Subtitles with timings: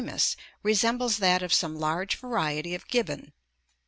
[0.03, 3.31] ramus resembles that of some large variety of gib bon.